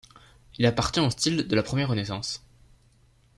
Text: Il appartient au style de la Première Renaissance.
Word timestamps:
Il 0.57 0.65
appartient 0.65 0.99
au 0.99 1.11
style 1.11 1.47
de 1.47 1.55
la 1.55 1.61
Première 1.61 1.89
Renaissance. 1.89 2.43